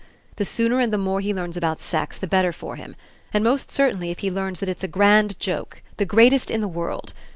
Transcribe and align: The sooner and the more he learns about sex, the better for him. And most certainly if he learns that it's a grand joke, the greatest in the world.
The 0.37 0.45
sooner 0.45 0.79
and 0.79 0.91
the 0.91 0.97
more 0.97 1.19
he 1.21 1.31
learns 1.31 1.55
about 1.55 1.79
sex, 1.79 2.17
the 2.17 2.25
better 2.25 2.51
for 2.51 2.75
him. 2.75 2.95
And 3.35 3.43
most 3.43 3.71
certainly 3.71 4.09
if 4.09 4.17
he 4.17 4.31
learns 4.31 4.59
that 4.59 4.67
it's 4.69 4.83
a 4.83 4.87
grand 4.87 5.39
joke, 5.39 5.83
the 5.97 6.05
greatest 6.05 6.49
in 6.49 6.59
the 6.61 6.67
world. 6.67 7.13